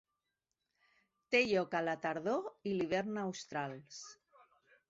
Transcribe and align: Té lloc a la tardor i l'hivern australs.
Té 1.35 1.41
lloc 1.51 1.77
a 1.79 1.83
la 1.89 1.95
tardor 2.07 2.49
i 2.71 2.75
l'hivern 2.79 3.23
australs. 3.27 4.05